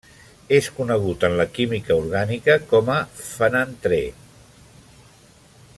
[0.59, 4.01] És conegut en la química orgànica com a fenantrè.